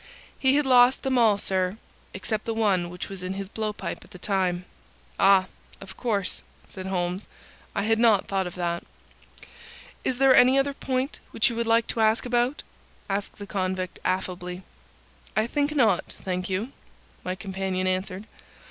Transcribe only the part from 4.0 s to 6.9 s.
at the time." "Ah, of course," said